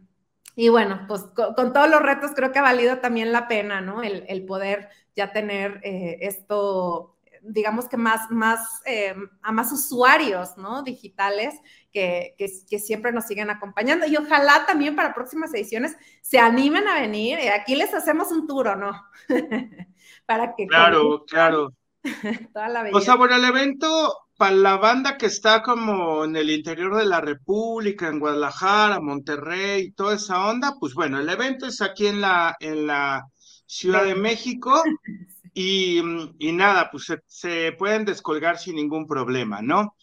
[0.56, 4.02] y bueno, pues con, todos los retos creo que ha valido también la pena, ¿no?
[4.04, 7.15] El, poder ya tener eh, esto,
[7.48, 10.84] digamos que más, más, em, a más usuarios, ¿no?
[10.84, 11.54] Digitales
[11.92, 12.36] que,
[12.80, 14.06] siempre nos siguen acompañando.
[14.06, 17.40] Y ojalá también para próximas ediciones se animen a venir.
[17.40, 19.04] Y aquí les hacemos un tour, no?
[20.26, 20.68] para que.
[20.68, 21.74] Claro, claro.
[22.54, 26.50] Toda la o sea, bueno, el evento para la banda que está como en el
[26.50, 31.82] interior de la República, en Guadalajara, Monterrey, toda esa onda, pues bueno, el evento es
[31.82, 33.26] aquí en la, en la
[33.66, 34.84] Ciudad de México.
[35.58, 36.02] Y,
[36.38, 39.96] y nada, pues se, se, pueden descolgar sin ningún problema, ¿no?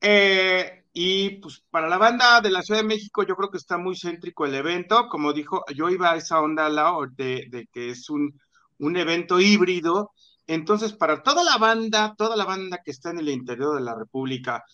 [0.00, 3.78] Eh, y pues para la banda de la Ciudad de México yo creo que está
[3.78, 5.08] muy céntrico el evento.
[5.08, 6.68] Como dijo, yo iba a esa onda
[7.16, 8.40] de, de que es un,
[8.78, 10.12] un evento híbrido.
[10.48, 13.94] Entonces, para toda la banda, toda la banda que está en el interior de la
[13.94, 14.64] República,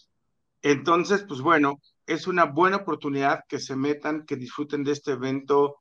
[0.62, 5.76] entonces, pues bueno, es una buena oportunidad que se metan, que disfruten de este evento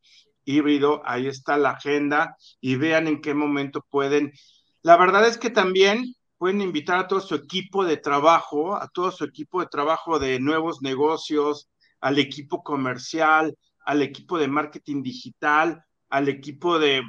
[0.45, 1.01] híbrido.
[1.06, 4.34] Ahí está la agenda y vean en qué momento pueden.
[4.82, 9.12] La verdad es que también pueden invitar a todo su equipo de trabajo, a todo
[9.12, 11.69] su equipo de trabajo de nuevos negocios,
[12.01, 17.01] al equipo comercial, al equipo de marketing digital, al equipo de,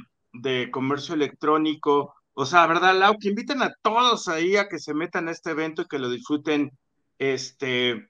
[0.70, 2.14] comercio electrónico.
[2.34, 3.18] O sea, ¿verdad, Lau?
[3.18, 6.08] Que inviten a todos ahí a que se metan a este evento y que lo
[6.08, 6.70] disfruten.
[7.18, 8.08] Este,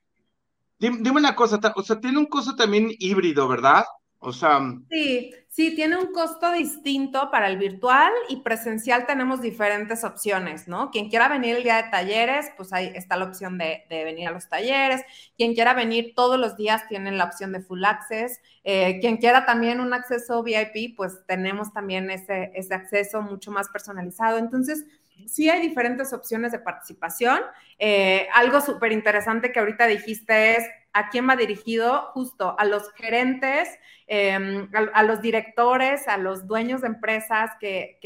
[0.78, 3.84] dime, una cosa, o sea, tiene un costo también híbrido, ¿verdad?
[4.24, 4.60] O sea.
[4.90, 10.90] Sí, Sí, tiene un costo distinto para el virtual y presencial tenemos diferentes opciones, ¿no?
[10.90, 14.32] Quien quiera venir el día de talleres, pues ahí está la opción de, venir a
[14.32, 15.02] los talleres.
[15.37, 18.40] Quien quiera venir todos los días tiene la opción de full access.
[18.64, 23.68] Eh, quien quiera también un acceso VIP, pues tenemos también ese, ese acceso mucho más
[23.68, 24.38] personalizado.
[24.38, 24.84] Entonces,
[25.27, 27.40] sí hay diferentes opciones de participación.
[27.79, 32.92] Eh, algo súper interesante que ahorita dijiste es a quién va dirigido justo a los
[32.92, 33.68] gerentes,
[34.07, 37.98] em, a, los directores, a los dueños de empresas que,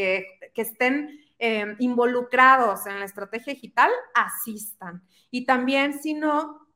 [0.55, 5.03] estén em, involucrados en la estrategia digital, asistan.
[5.31, 6.69] Y también, si no,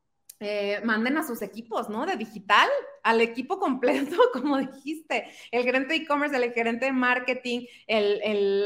[0.45, 2.05] eh, manden a sus equipos, ¿no?
[2.05, 2.69] De digital,
[3.01, 8.65] al equipo completo, como dijiste, el gerente de e-commerce, el gerente de marketing, el,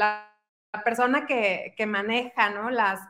[0.84, 2.70] persona que, maneja, ¿no?
[2.70, 3.00] Las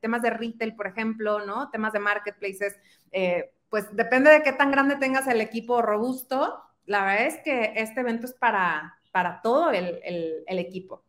[0.00, 1.70] temas de retail, por ejemplo, ¿no?
[1.70, 2.76] Temas de marketplaces,
[3.12, 6.62] eh, pues depende de qué tan grande tengas el equipo robusto.
[6.86, 11.04] La verdad es que este evento es para, para todo el, equipo.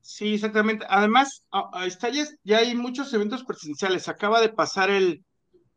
[0.00, 0.84] Sí, exactamente.
[0.88, 1.46] Además,
[2.44, 4.08] ya, hay muchos eventos presenciales.
[4.08, 5.24] Acaba de pasar el,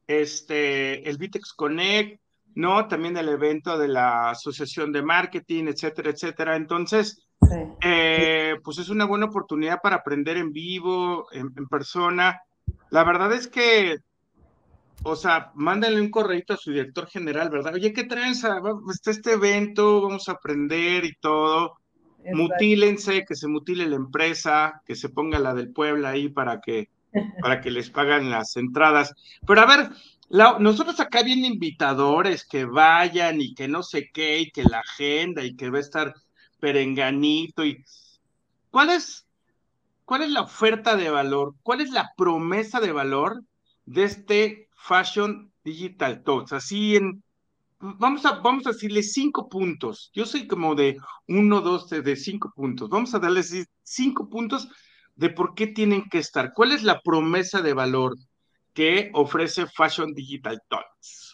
[0.08, 2.20] este, el Vitex Connect,
[2.56, 2.88] ¿no?
[2.88, 6.56] También el evento de la Asociación de Marketing, etcétera, etcétera.
[6.56, 7.24] Entonces,
[7.82, 12.42] eh, pues es una buena oportunidad para aprender en vivo, en, en persona.
[12.90, 13.98] La verdad es que
[15.04, 17.74] o sea, mándenle un correito a su director general, ¿verdad?
[17.74, 18.62] Oye, ¿qué tranza?
[18.90, 21.78] Está este evento, vamos a aprender y todo.
[22.34, 26.90] Mutílense, que se mutile la empresa, que se ponga la del Puebla ahí para que,
[27.42, 29.14] para que les paguen las entradas.
[29.46, 29.90] Pero a ver,
[30.60, 35.44] nosotros acá vienen invitadores que vayan y que no sé qué, y que la agenda
[35.44, 36.14] y que va a estar
[36.64, 37.84] perenganito y
[38.72, 39.28] ¿cuál es,
[40.06, 41.56] cuál es la oferta de valor?
[41.62, 43.44] ¿Cuál es la promesa de valor
[43.86, 46.54] de este Fashion Digital Talks.
[46.54, 47.22] Así en,
[47.80, 50.10] vamos a, vamos a decirle cinco puntos.
[50.14, 50.98] Yo soy como de
[51.28, 52.90] uno, dos, de cinco puntos.
[52.90, 54.70] Vamos a darles cinco puntos
[55.16, 56.54] de por qué tienen que estar.
[56.54, 58.16] ¿Cuál es la promesa de valor
[58.74, 61.33] que ofrece Fashion Digital Talks?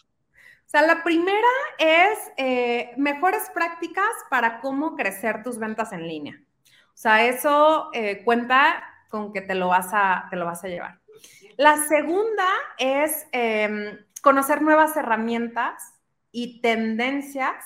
[0.70, 6.40] O sea, la primera es eh, mejores prácticas para cómo crecer tus ventas en línea.
[6.64, 10.68] O sea, eso eh, cuenta con que te lo vas a, te lo vas a
[10.68, 11.00] llevar.
[11.56, 12.46] La segunda
[12.78, 15.92] es em, conocer nuevas herramientas
[16.30, 17.64] y tendencias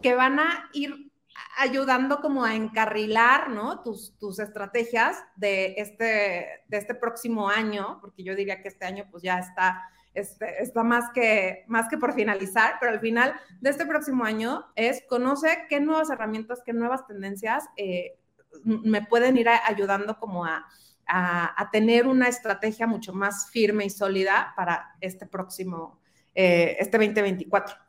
[0.00, 1.10] que van a ir
[1.58, 3.82] ayudando como a encarrilar, ¿no?
[3.82, 9.08] Tus, tus estrategias de este, de este próximo año, porque yo diría que este año
[9.10, 13.70] pues ya está, este, está más, que, más que por finalizar, pero al final de
[13.70, 18.16] este próximo año es conoce qué nuevas herramientas, qué nuevas tendencias eh,
[18.64, 20.64] me pueden ir ayudando como a,
[21.06, 26.00] a, tener una estrategia mucho más firme y sólida para este próximo,
[26.34, 27.83] eh, este 2024.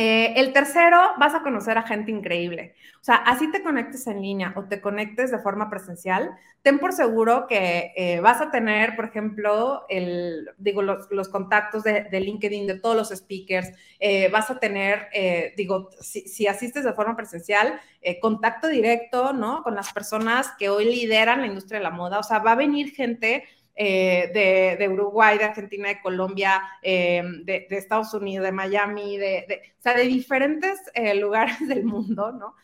[0.00, 2.76] Eh, el tercero, vas a conocer a gente increíble.
[3.00, 6.30] O sea, así te conectes en línea o te conectes de forma presencial,
[6.62, 12.08] ten por seguro que eh, vas a tener, por ejemplo, el, digo, los, contactos de,
[12.12, 15.08] LinkedIn de todos los speakers, eh, vas a tener,
[15.56, 17.80] digo, si, asistes de forma presencial,
[18.20, 19.64] contacto directo, ¿no?
[19.64, 22.20] Con las personas que hoy lideran la industria de la moda.
[22.20, 23.42] O sea, va a venir gente
[23.80, 29.82] eh, de, Uruguay, de Argentina, de Colombia, eh, de, Estados Unidos, de Miami, de, o
[29.82, 32.56] sea, de diferentes eh, lugares del mundo, ¿no?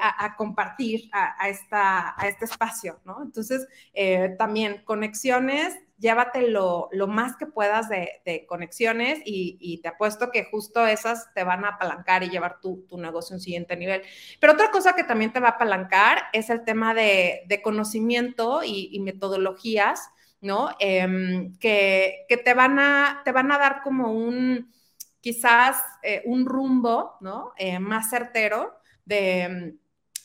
[0.00, 3.22] A, compartir a, esta, a este espacio, ¿no?
[3.22, 3.68] Entonces,
[4.38, 11.32] también conexiones, llévate lo, más que puedas de, conexiones y, te apuesto que justo esas
[11.34, 14.00] te van a apalancar y llevar tu, negocio a un siguiente nivel.
[14.40, 18.98] Pero otra cosa que también te va a apalancar es el tema de, conocimiento y
[19.00, 20.70] metodologías ¿no?
[20.78, 24.72] Em, que, te, van a, te van a dar como un,
[25.20, 27.52] quizás eh, un rumbo, ¿no?
[27.56, 29.78] Eh, más certero de,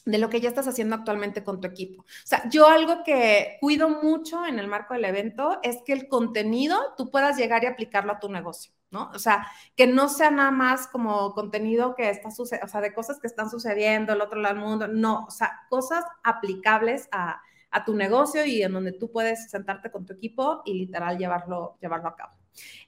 [0.06, 2.04] de lo que ya estás haciendo actualmente con tu equipo.
[2.04, 6.08] O sea, yo algo que cuido mucho en el marco del evento es que el
[6.08, 9.10] contenido tú puedas llegar y aplicarlo a tu negocio, ¿no?
[9.14, 12.94] O sea, que no sea nada más como contenido que está sucediendo, o sea, de
[12.94, 17.42] cosas que están sucediendo al otro lado del mundo, no, o sea, cosas aplicables a,
[17.74, 21.78] a tu negocio y en donde tú puedes sentarte con tu equipo y literal llevarlo,
[21.82, 22.34] llevarlo a cabo.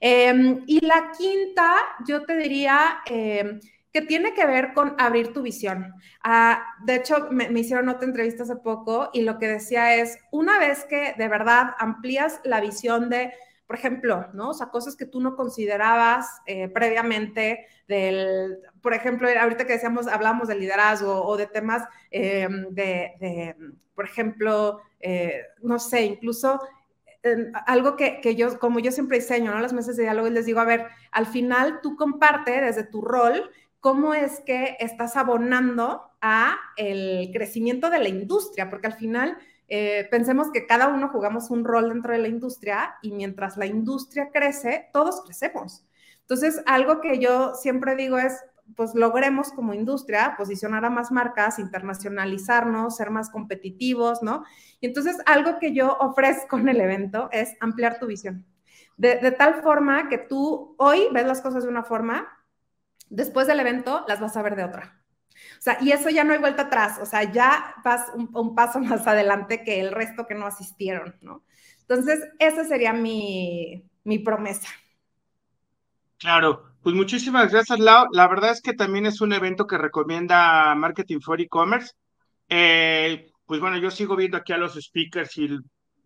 [0.00, 1.74] Em, y la quinta,
[2.06, 3.60] yo te diría em,
[3.92, 5.94] que tiene que ver con abrir tu visión.
[6.22, 10.58] Ah, de hecho, me, hicieron otra entrevista hace poco y lo que decía es, una
[10.58, 13.32] vez que de verdad amplías la visión de,
[13.66, 14.50] por ejemplo, ¿no?
[14.50, 20.06] O sea, cosas que tú no considerabas eh, previamente del, por ejemplo, ahorita que decíamos,
[20.06, 23.54] hablamos de liderazgo o de temas em, de
[23.96, 26.60] por ejemplo, eh, no sé, incluso
[27.66, 29.58] algo que, yo, como yo siempre diseño, ¿no?
[29.58, 33.50] Las mesas de diálogo, les digo, a ver, al final tú comparte desde tu rol
[33.80, 39.36] cómo es que estás abonando a el crecimiento de la industria, porque al final
[39.68, 43.66] eh, pensemos que cada uno jugamos un rol dentro de la industria y mientras la
[43.66, 45.84] industria crece, todos crecemos.
[46.20, 48.34] Entonces, algo que yo siempre digo es,
[48.74, 54.44] pues logremos como industria posicionar a más marcas, internacionalizarnos, ser más competitivos, ¿no?
[54.80, 58.44] Y entonces algo que yo ofrezco en el evento es ampliar tu visión.
[58.96, 62.26] De, de, tal forma que tú hoy ves las cosas de una forma,
[63.08, 65.00] después del evento las vas a ver de otra.
[65.58, 68.80] O sea, y eso ya no hay vuelta atrás, o sea, ya vas un, paso
[68.80, 71.44] más adelante que el resto que no asistieron, ¿no?
[71.80, 74.68] Entonces, esa sería mi, mi promesa.
[76.18, 78.06] Claro, pues muchísimas gracias, Lau.
[78.12, 81.92] La verdad es que también es un evento que recomienda Marketing for E-Commerce.
[82.48, 85.58] Eh, pues bueno, yo sigo viendo aquí a los speakers y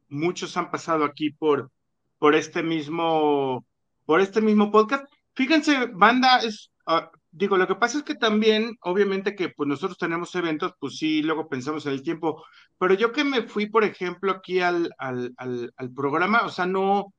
[0.09, 1.71] muchos han pasado aquí por,
[2.19, 3.65] por este mismo,
[4.05, 5.05] por este mismo podcast.
[5.35, 9.99] Fíjense, banda, es, ah, digo, lo que pasa es que también, obviamente que pues nosotros
[9.99, 12.45] tenemos eventos, pues sí, luego pensamos en el tiempo,
[12.79, 16.67] pero yo que me fui, por ejemplo, aquí al, al, al, al programa, o sea,
[16.67, 17.15] no,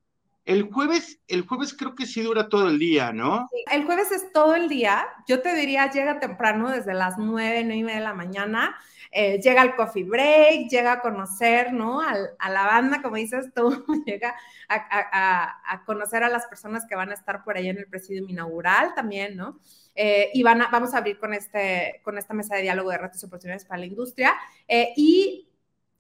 [0.46, 3.48] el jueves, el jueves creo que sí dura todo el día, ¿no?
[3.72, 5.08] el jueves es todo el día.
[5.28, 8.76] Yo te diría, llega temprano, desde las nueve, nueve y media de la mañana.
[9.14, 12.02] Eh, llega al coffee break, llega a conocer, ¿no?
[12.02, 14.36] a la banda, como dices tú, llega
[14.70, 18.94] a, conocer a las personas que van a estar por ahí en el presidio inaugural
[18.96, 19.60] también, ¿no?
[19.96, 22.98] Eh, y van a, vamos a abrir con, este, con esta mesa de diálogo de
[22.98, 24.34] retos y oportunidades para la industria.
[24.68, 25.51] Eh, y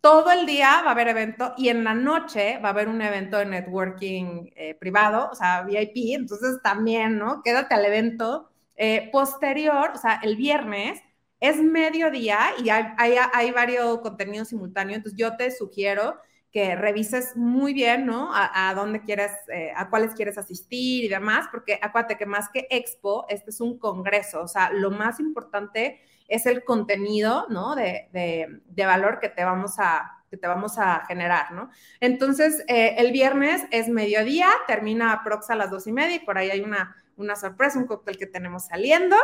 [0.01, 3.01] todo el día va a haber evento y en la noche va a haber un
[3.01, 7.41] evento de networking eh, privado, o sea, VIP, entonces también, ¿no?
[7.43, 8.51] Quédate al evento.
[8.83, 10.99] Eh, posterior, o sea, el viernes
[11.39, 16.15] es mediodía y hay, hay, varios contenidos simultáneos, entonces yo te sugiero
[16.51, 18.31] que revises muy bien, ¿no?
[18.33, 22.65] A, dónde quieres, eh, a cuáles quieres asistir y demás, porque acuérdate que más que
[22.71, 27.75] expo, este es un congreso, o sea, lo más importante es el contenido, ¿no?
[27.75, 31.69] De, de, valor que te vamos a, que te vamos a generar, ¿no?
[31.99, 36.37] Entonces, eh, el viernes es mediodía, termina Prox a las dos y media y por
[36.37, 39.17] ahí hay una, una sorpresa, un cóctel que tenemos saliendo.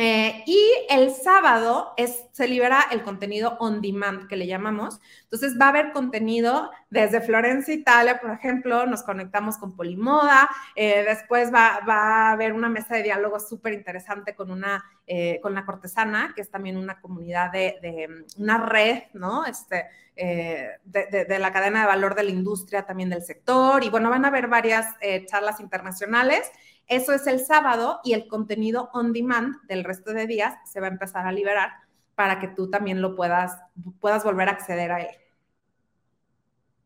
[0.00, 0.56] Eh, y
[0.90, 5.00] el sábado es, se libera el contenido on demand que le llamamos.
[5.24, 10.48] Entonces va a haber contenido desde Florencia, Italia, por ejemplo, nos conectamos con Polimoda.
[10.76, 15.40] Eh, después va, va, a haber una mesa de diálogo súper interesante con una eh,
[15.42, 19.46] con la cortesana, que es también una comunidad de, de una red, ¿no?
[19.46, 23.82] Este, de, de, de, la cadena de valor de la industria, también del sector.
[23.82, 24.94] Y bueno, van a haber varias
[25.26, 26.50] charlas internacionales.
[26.88, 30.86] Eso es el sábado y el contenido on demand del resto de días se va
[30.86, 31.70] a empezar a liberar
[32.14, 33.56] para que tú también lo puedas,
[34.00, 35.16] puedas volver a acceder a él.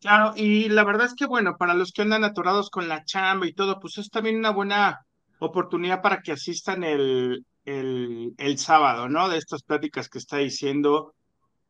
[0.00, 3.46] Claro, y la verdad es que bueno, para los que andan atorados con la chamba
[3.46, 5.06] y todo, pues es también una buena
[5.38, 9.28] oportunidad para que asistan el, el, el sábado, ¿no?
[9.28, 11.14] De estas pláticas que está diciendo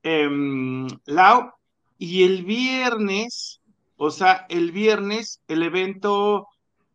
[0.03, 0.29] eh,
[1.05, 1.53] Lau.
[1.99, 3.61] Y el viernes,
[3.97, 6.49] o sea, el viernes, el evento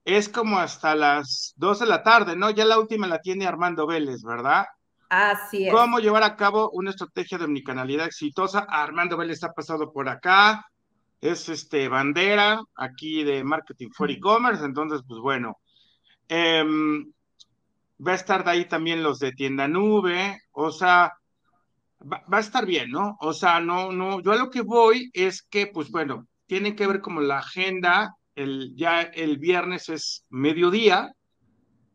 [0.08, 2.50] es como hasta las 2 de la tarde, ¿no?
[2.50, 4.66] Ya la última la tiene Armando Vélez, ¿verdad?
[5.10, 5.74] Así es.
[5.74, 8.66] ¿Cómo llevar a cabo una estrategia de omnicanalidad exitosa?
[8.70, 10.66] Armando Vélez ha pasado por acá,
[11.20, 15.58] es este bandera aquí de Marketing for E-Commerce, entonces, pues bueno.
[16.30, 17.12] Em,
[18.00, 21.12] va a estar de ahí también los de tienda nube, o sea,
[22.02, 23.18] va, va, a estar bien, ¿no?
[23.20, 26.88] O sea, no, no, yo a lo que voy es que, pues bueno, tiene que
[26.88, 31.12] ver como la agenda el, ya el viernes es mediodía,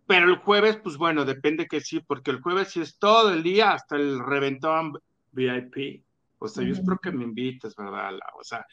[0.07, 3.43] pero el jueves, pues bueno, depende que sí, porque el jueves sí es todo el
[3.43, 4.99] día hasta el reventón
[5.31, 6.05] VIP.
[6.39, 8.11] O sea, yo espero que me invites, ¿verdad?
[8.39, 8.67] O sea,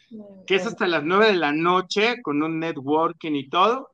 [0.47, 3.91] que es hasta las nueve de la noche con un networking y todo.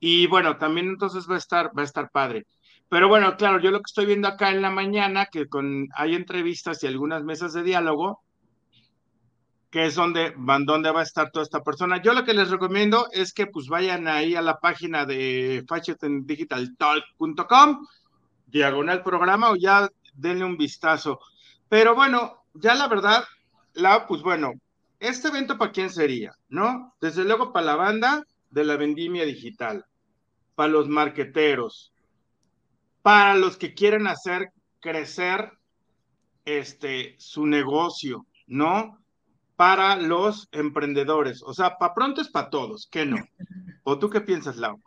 [0.00, 2.46] Y bueno, también entonces va a estar, va a estar padre.
[2.88, 6.16] Pero bueno, claro, yo lo que estoy viendo acá en la mañana, que con, hay
[6.16, 8.22] entrevistas y algunas mesas de diálogo,
[9.70, 12.02] que es donde, donde va a estar toda esta persona.
[12.02, 17.86] Yo lo que les recomiendo es que pues vayan ahí a la página de fashiondigitaltalk.com,
[18.46, 21.20] diagonal programa o ya denle un vistazo.
[21.68, 23.24] Pero bueno, ya la verdad,
[23.74, 24.54] la, pues bueno,
[25.00, 26.94] este evento para quién sería, ¿no?
[27.00, 29.84] Desde luego para la banda de la vendimia digital,
[30.54, 31.92] para los marqueteros,
[33.02, 34.50] para los que quieren hacer
[34.80, 35.52] crecer
[36.44, 38.98] este su negocio, ¿no?
[39.58, 41.42] Para los emprendedores.
[41.42, 43.16] O sea, para pronto es para todos, ¿qué no?
[43.82, 44.80] ¿O tú qué piensas, Lau?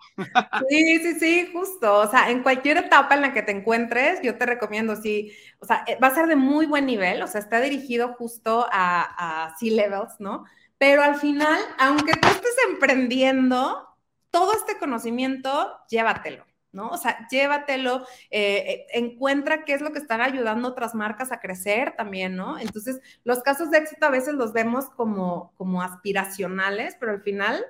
[0.69, 1.93] Sí, sí, sí, justo.
[1.99, 5.65] O sea, en cualquier etapa en la que te encuentres, yo te recomiendo, sí, o
[5.65, 9.47] sea, eh, va a ser de muy buen nivel, o sea, está dirigido justo a,
[9.47, 10.45] a C-levels, ¿no?
[10.77, 13.89] Pero al final, aunque tú estés emprendiendo,
[14.29, 16.45] todo este conocimiento, llévatelo.
[16.71, 16.89] ¿No?
[16.89, 21.39] O sea, llévatelo, eh, eh, encuentra qué es lo que están ayudando otras marcas a
[21.39, 22.57] crecer también, ¿no?
[22.59, 27.65] Entonces, los casos de éxito a veces los vemos como, como aspiracionales, pero al final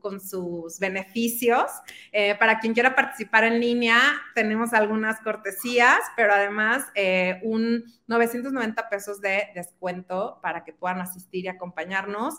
[0.00, 1.70] con sus beneficios.
[2.10, 4.00] Eh, para quien quiera participar en línea,
[4.34, 11.44] tenemos algunas cortesías, pero además eh, un 990 pesos de descuento para que puedan asistir
[11.44, 12.34] y acompañarnos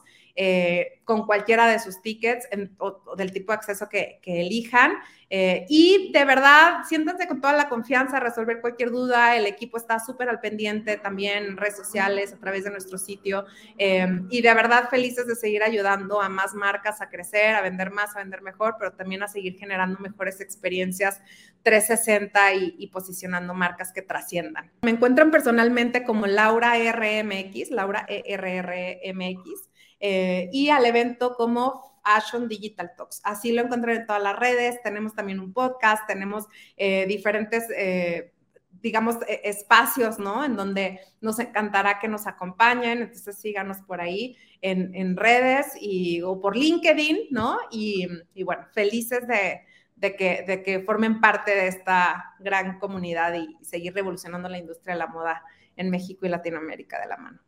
[1.06, 2.48] con cualquiera de sus tickets
[2.78, 4.98] o, del tipo de acceso que elijan.
[5.34, 9.38] Eh, y de verdad, siéntanse con toda la confianza a resolver cualquier duda.
[9.38, 13.46] El equipo está súper al pendiente también en redes sociales, a través de nuestro sitio.
[13.78, 17.92] Eh, y de verdad, felices de seguir ayudando a más marcas a crecer, a vender
[17.92, 21.22] más, a vender mejor, pero también a seguir generando mejores experiencias
[21.64, 24.70] 360 y, y posicionando marcas que trasciendan.
[24.82, 29.70] Me encuentran personalmente como Laura RMX, Laura ERRMX,
[30.04, 33.22] eh, y al evento como Ashon Digital Talks.
[33.24, 34.82] Así lo encontré en todas las redes.
[34.84, 36.46] Tenemos también un podcast, tenemos
[36.78, 38.34] eh, diferentes, eh,
[38.82, 40.44] digamos, e, espacios, ¿no?
[40.44, 43.02] En donde nos encantará que nos acompañen.
[43.02, 47.58] Entonces síganos por ahí en, redes y, o por LinkedIn, ¿no?
[47.72, 48.08] Y,
[48.44, 54.50] bueno, felices de, que, de que formen parte de esta gran comunidad y seguir revolucionando
[54.50, 55.44] la industria de la moda
[55.76, 57.40] en México y Latinoamérica de la mano.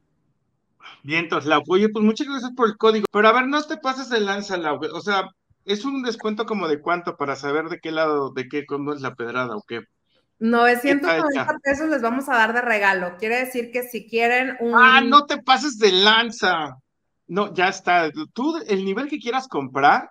[1.03, 3.05] Vientos, la Oye, pues muchas gracias por el código.
[3.11, 5.29] Pero a ver, no te pases de lanza, la O sea,
[5.65, 9.01] es un descuento como de cuánto para saber de qué lado, de qué, cómo es
[9.01, 9.81] la pedrada o qué.
[10.39, 13.15] 990 pesos les vamos a dar de regalo.
[13.17, 14.73] Quiere decir que si quieren un.
[14.75, 16.77] Ah, no te pases de lanza.
[17.27, 18.11] No, ya está.
[18.33, 20.09] Tú, el nivel que quieras comprar.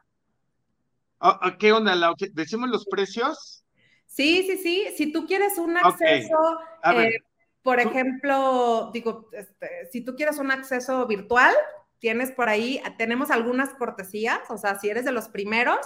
[1.59, 2.15] ¿Qué onda, Lau?
[2.33, 3.65] ¿Decimos los precios?
[4.07, 4.87] Sí, sí, sí.
[4.97, 6.37] Si tú quieres un acceso
[6.85, 7.19] eh,
[7.63, 11.55] por ejemplo, digo, este, si tú quieres un acceso virtual,
[11.99, 15.79] tienes por ahí, tenemos algunas cortesías, o sea, si eres de los primeros,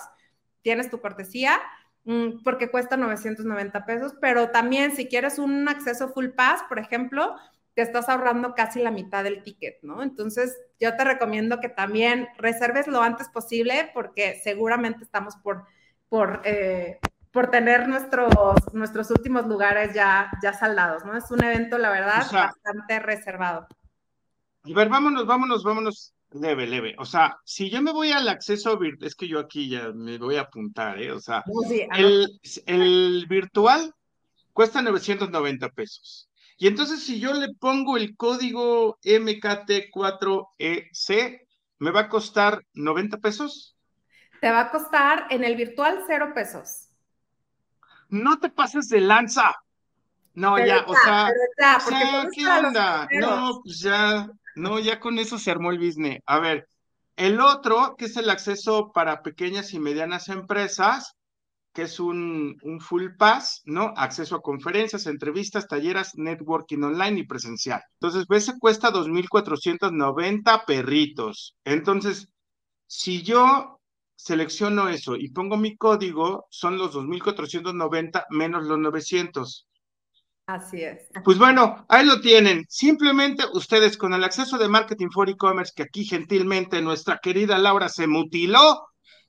[0.63, 1.61] tienes tu cortesía
[2.05, 7.37] mm, porque cuesta 990 pesos, pero también si quieres un acceso full pass, por ejemplo,
[7.75, 10.03] te estás ahorrando casi la mitad del ticket, ¿no?
[10.03, 15.67] Entonces, yo te recomiendo que también reserves lo antes posible porque seguramente estamos por,
[16.09, 16.99] por eh,
[17.37, 18.33] por tener nuestros,
[18.73, 21.15] nuestros últimos lugares ya, ya saldados, ¿no?
[21.15, 23.67] Es un evento, la verdad, bastante reservado.
[24.65, 26.95] A ver, vámonos, vámonos, vámonos leve, leve.
[26.97, 30.17] O sea, si yo me voy al acceso virtual, es que yo aquí ya me
[30.17, 31.13] voy a apuntar, ¿eh?
[31.13, 31.45] O sea,
[31.95, 33.93] el, el virtual
[34.55, 36.31] cuesta 990 pesos.
[36.57, 41.41] Y entonces si yo le pongo el código MKT4EC,
[41.81, 43.77] ¿me va a costar 90 pesos?
[44.41, 46.86] Te va a costar en el virtual cero pesos
[48.09, 49.55] no te pases de lanza.
[50.35, 51.33] No, ya, o sea,
[52.35, 53.09] ¿qué onda?
[53.13, 56.21] No, pues ya, no, ya con eso se armó el business.
[56.27, 56.69] A ver,
[57.17, 61.15] el otro, que es el acceso para pequeñas y medianas empresas,
[61.73, 63.93] que es un, un full pass, ¿no?
[63.97, 67.83] Acceso a conferencias, entrevistas, talleres, networking online y presencial.
[68.01, 71.55] Entonces, ese cuesta 2.490 perritos.
[71.65, 72.29] Entonces,
[72.87, 73.76] si yo
[74.17, 79.69] selecciono eso y pongo mi código, son los 2.490 menos los 900.
[80.47, 81.09] Así es.
[81.25, 82.65] Pues bueno, ahí lo tienen.
[82.69, 87.89] Simplemente ustedes con el acceso de Marketing for E-Commerce, que aquí gentilmente nuestra querida Laura
[87.89, 88.87] se mutiló,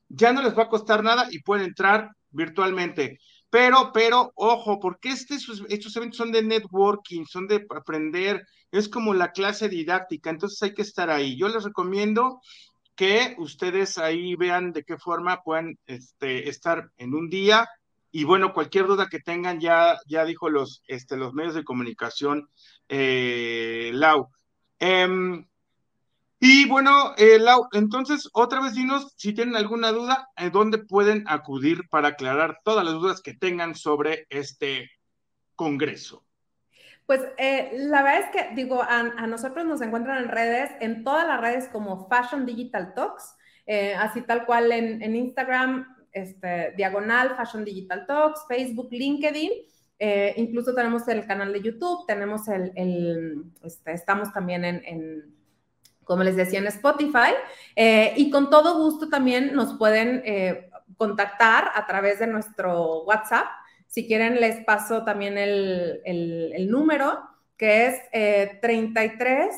[0.07, 3.17] ya no les va a costar nada y pueden entrar virtualmente.
[3.49, 5.35] Pero, pero, ojo, porque este,
[5.69, 10.73] estos eventos son de networking, son de aprender, es como la clase didáctica, entonces hay
[10.73, 11.38] que estar ahí.
[11.38, 12.41] Yo les recomiendo
[12.97, 17.69] que ustedes ahí vean de qué forma pueden este, estar en un día.
[18.11, 22.49] Y bueno, cualquier duda que tengan, ya, ya dijo los, este, los medios de comunicación,
[22.89, 24.29] eh, Lau.
[24.79, 25.47] Em,
[26.39, 31.23] y bueno, eh, Lau, entonces otra vez dinos si tienen alguna duda, ¿en dónde pueden
[31.27, 34.89] acudir para aclarar todas las dudas que tengan sobre este
[35.55, 36.26] congreso?
[37.07, 41.25] Pues eh, la verdad es que, digo, a, nosotros nos encuentran en redes, en todas
[41.25, 43.33] las redes como Fashion Digital Talks,
[43.65, 49.51] eh, así tal cual en, Instagram, este, diagonal Fashion Digital Talks, Facebook, LinkedIn.
[49.99, 55.33] Eh, incluso tenemos el canal de YouTube, tenemos el, este, estamos también en,
[56.03, 57.31] como les decía, en Spotify.
[58.17, 60.23] y con todo gusto también nos pueden
[60.97, 63.47] contactar a través de nuestro WhatsApp
[63.88, 67.21] si quieren, les paso también el, número,
[67.57, 69.55] que es 33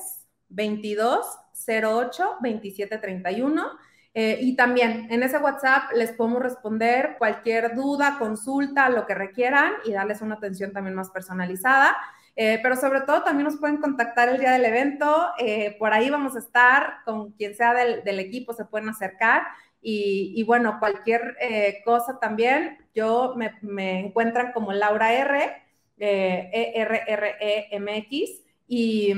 [0.50, 1.26] 22
[1.68, 3.66] 08 27 31.
[4.14, 9.92] y también en ese WhatsApp les podemos responder cualquier duda, consulta, lo que requieran y
[9.92, 11.96] darles una atención también más personalizada.
[12.42, 15.28] Eh, pero sobre todo también nos pueden contactar el día del evento.
[15.40, 19.44] Eh, por ahí vamos a estar con quien sea del, del equipo, se pueden acercar
[19.82, 25.64] y, bueno, cualquier eh, cosa también, yo me, encuentran como Laura R,
[25.98, 29.14] eh, E-R-R-E-M-X, y,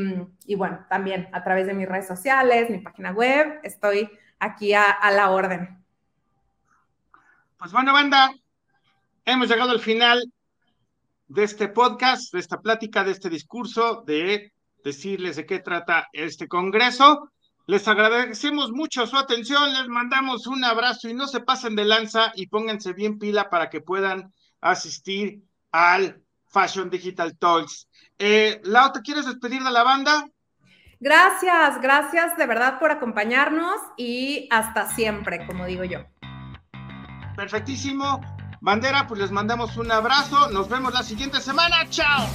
[0.46, 4.10] y, bueno, también a través de mis redes sociales, mi página web, estoy
[4.40, 5.84] aquí a, a la orden.
[7.58, 8.32] Pues bueno, banda,
[9.26, 10.32] hemos llegado al final
[11.28, 14.52] de este podcast, de esta plática, de este discurso, de
[14.84, 17.32] decirles de qué trata este congreso.
[17.68, 22.32] Les agradecemos mucho su atención, les mandamos un abrazo y no se pasen de lanza
[22.36, 27.88] y pónganse bien pila para que puedan asistir al Fashion Digital Talks.
[28.20, 30.28] Eh, Lau, ¿te quieres despedir de la banda?
[31.00, 36.00] Gracias, gracias de verdad por acompañarnos y hasta siempre, como digo yo.
[37.36, 38.22] Perfectísimo.
[38.62, 40.52] Bandera, pues les mandamos un abrazo.
[40.52, 41.78] Nos vemos la siguiente semana.
[41.90, 42.28] Chao.